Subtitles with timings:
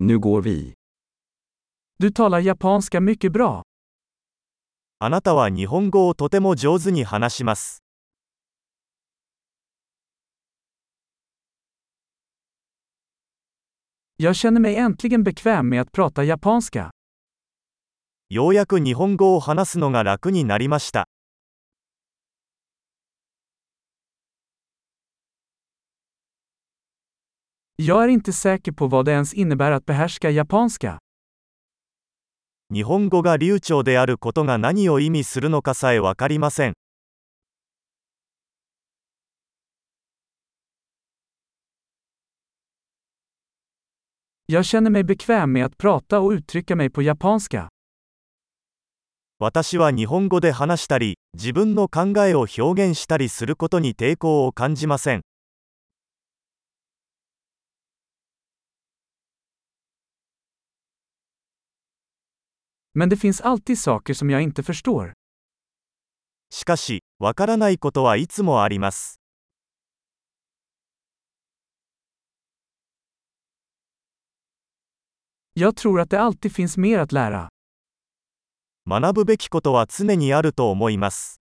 [0.00, 0.74] Nu går vi.
[1.98, 3.62] Du talar japanska mycket bra.
[5.00, 7.82] あなたは日本語をとても上手に話します。
[14.16, 16.90] Jag känner mig äntligen bekväm med att prata japanska.
[18.28, 21.08] ようやく日本語を話すのが楽になりました。
[32.74, 36.74] 日本語が流暢であることが何を意味するのかさえわかりません。
[49.38, 55.20] 私は日本語で話したり、自分の考えを表現したりすることに抵抗を感じません。
[62.93, 65.13] Men det finns alltid saker som jag inte förstår.
[66.49, 69.19] しかし、わからないことはいつもあります。
[75.55, 77.49] Jag tror att det alltid finns mer att lära.
[78.85, 81.39] 学ぶべきことは常にあると思います。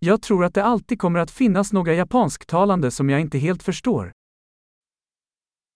[0.00, 4.12] Jag tror att det alltid kommer att finnas några japansktalande som jag inte helt förstår.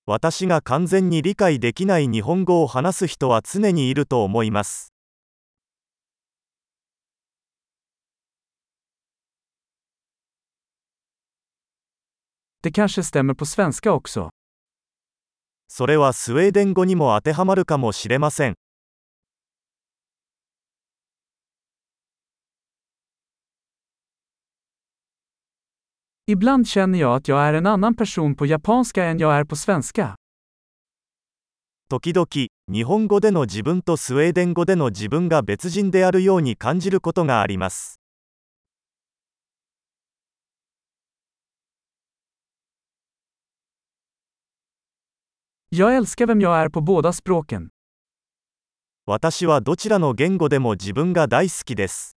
[0.10, 4.94] 私が完全に理解できない日本語を話す人は常にいると思います。
[12.64, 14.30] Det kanske stämmer på svenska också.
[15.68, 18.56] それはスウェーデン語にも当てはまるかもしれません。
[26.30, 30.16] Ibland känner jag att jag är en annan person på japanska än jag är på svenska.
[31.90, 32.28] 時々、
[32.68, 38.02] 日本語での自分とスウェーデン語での自分が別人であるように感じることがあります。
[45.70, 47.70] Jag älskar vem jag är på båda språken.
[49.06, 52.17] 私はどちらの言語でも自分が大好きです。